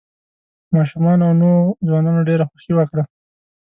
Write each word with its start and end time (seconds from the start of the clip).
ماشومانو 0.75 1.23
او 1.27 1.33
نوو 1.41 1.75
ځوانانو 1.87 2.21
ډېره 2.29 2.43
خوښي 2.49 2.71
وکړه. 2.75 3.03